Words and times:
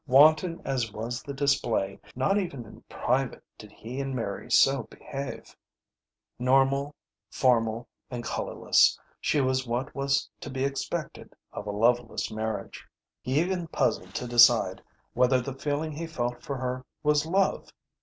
Wanton 0.07 0.63
as 0.65 0.91
was 0.91 1.21
the 1.21 1.31
display, 1.35 1.99
not 2.15 2.35
even 2.39 2.65
in 2.65 2.81
private 2.89 3.43
did 3.59 3.71
he 3.71 3.99
and 4.01 4.15
Mary 4.15 4.49
so 4.49 4.81
behave. 4.89 5.55
Normal, 6.39 6.95
formal, 7.29 7.87
and 8.09 8.23
colourless, 8.23 8.97
she 9.19 9.41
was 9.41 9.67
what 9.67 9.93
was 9.93 10.27
to 10.39 10.49
be 10.49 10.63
expected 10.63 11.35
of 11.53 11.67
a 11.67 11.71
loveless 11.71 12.31
marriage. 12.31 12.83
He 13.21 13.39
even 13.39 13.67
puzzled 13.67 14.15
to 14.15 14.25
decide 14.27 14.81
whether 15.13 15.39
the 15.39 15.53
feeling 15.53 15.91
he 15.91 16.07
felt 16.07 16.41
for 16.41 16.57
her 16.57 16.83
was 17.03 17.27
love. 17.27 17.69